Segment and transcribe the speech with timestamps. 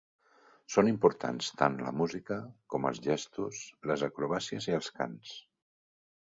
[0.75, 2.37] Són importants tant la música,
[2.75, 3.61] com els gestos,
[3.93, 5.37] les acrobàcies i els cants.